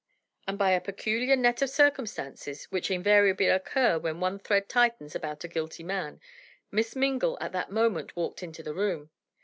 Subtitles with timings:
[0.47, 5.43] And by a peculiar net of circumstances, which invariably occur when one thread tightens about
[5.43, 6.19] a guilty man,
[6.71, 9.11] Miss Mingle at that moment walked into the room!